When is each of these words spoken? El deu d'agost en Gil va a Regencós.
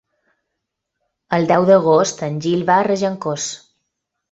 El 1.37 1.45
deu 1.51 1.67
d'agost 1.71 2.25
en 2.31 2.41
Gil 2.47 2.67
va 2.73 2.79
a 2.81 2.89
Regencós. 2.91 3.49